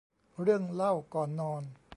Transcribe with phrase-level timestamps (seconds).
[0.41, 1.63] เรื่องเล่าก่อนนอน